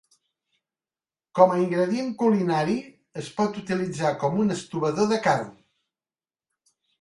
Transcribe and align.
Com 1.39 1.51
a 1.55 1.59
ingredient 1.63 2.09
culinari 2.21 2.77
es 3.25 3.29
pot 3.41 3.61
utilitzar 3.61 4.15
com 4.25 4.41
un 4.45 4.57
estovador 4.57 5.11
de 5.13 5.21
carn. 5.29 5.47